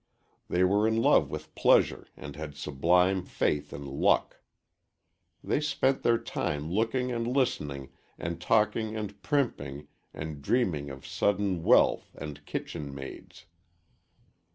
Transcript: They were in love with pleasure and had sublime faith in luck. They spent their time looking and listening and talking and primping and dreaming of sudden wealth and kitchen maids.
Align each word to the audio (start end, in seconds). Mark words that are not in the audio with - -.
They 0.49 0.63
were 0.63 0.87
in 0.87 0.99
love 0.99 1.29
with 1.29 1.53
pleasure 1.53 2.07
and 2.17 2.35
had 2.35 2.55
sublime 2.55 3.23
faith 3.23 3.71
in 3.71 3.85
luck. 3.85 4.41
They 5.43 5.61
spent 5.61 6.01
their 6.01 6.17
time 6.17 6.71
looking 6.71 7.11
and 7.11 7.27
listening 7.27 7.91
and 8.17 8.41
talking 8.41 8.95
and 8.97 9.21
primping 9.21 9.89
and 10.11 10.41
dreaming 10.41 10.89
of 10.89 11.05
sudden 11.05 11.61
wealth 11.61 12.15
and 12.17 12.43
kitchen 12.47 12.95
maids. 12.95 13.45